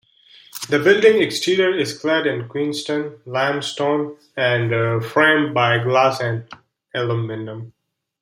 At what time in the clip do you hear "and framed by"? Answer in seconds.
4.35-5.77